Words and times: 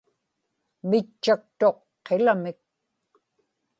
mitchaktuq 0.89 1.77
qilamik 2.05 2.59